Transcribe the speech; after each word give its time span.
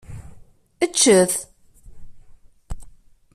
Eččet! 0.85 1.33